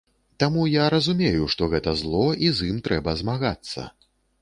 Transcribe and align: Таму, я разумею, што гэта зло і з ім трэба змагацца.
Таму, 0.43 0.63
я 0.75 0.85
разумею, 0.93 1.43
што 1.55 1.69
гэта 1.75 1.95
зло 2.01 2.25
і 2.49 2.53
з 2.61 2.73
ім 2.73 2.83
трэба 2.91 3.19
змагацца. 3.25 3.91